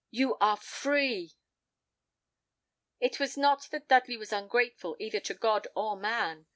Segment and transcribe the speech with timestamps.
[0.09, 1.35] You are free."
[2.99, 6.47] It was not that Dudley was ungrateful either to God or man.